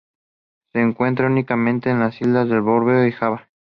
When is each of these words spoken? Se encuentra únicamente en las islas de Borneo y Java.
Se 0.73 0.81
encuentra 0.81 1.27
únicamente 1.27 1.91
en 1.91 1.99
las 1.99 2.19
islas 2.21 2.49
de 2.49 2.59
Borneo 2.59 3.05
y 3.05 3.11
Java. 3.11 3.47